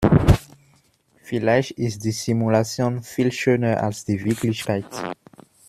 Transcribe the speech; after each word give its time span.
Vielleicht 1.21 1.73
ist 1.77 2.03
die 2.05 2.11
Simulation 2.11 3.03
viel 3.03 3.31
schöner 3.31 3.83
als 3.83 4.03
die 4.03 4.25
Wirklichkeit. 4.25 4.87